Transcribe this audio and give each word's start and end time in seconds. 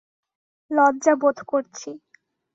লজ্জা 0.71 1.13
বোধ 1.21 1.37
করছি। 1.47 1.89